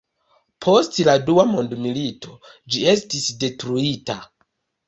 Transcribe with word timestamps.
Post 0.65 0.95
la 1.07 1.13
dua 1.27 1.45
mondmilito 1.51 2.39
ĝi 2.77 2.83
estis 2.97 3.29
detruita. 3.45 4.21